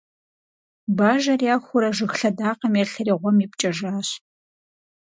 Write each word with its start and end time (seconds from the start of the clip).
Бажэр 0.97 1.41
яхуурэ, 1.55 1.89
жыг 1.97 2.11
лъэдакъэм 2.19 2.73
елъэри 2.83 3.13
гъуэм 3.19 3.37
ипкӀэжащ. 3.45 4.09